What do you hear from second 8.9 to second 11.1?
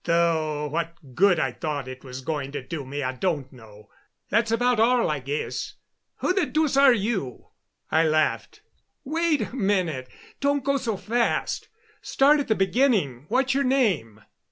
"Wait a minute don't go so